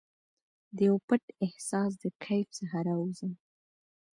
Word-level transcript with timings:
دیو 0.77 0.95
پټ 1.07 1.23
احساس 1.45 1.91
د 2.01 2.03
کیف 2.23 2.47
څخه 2.57 2.77
راوزم 2.87 3.31